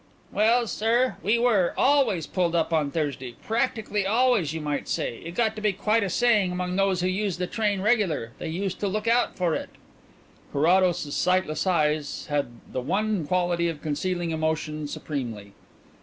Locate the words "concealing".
13.83-14.31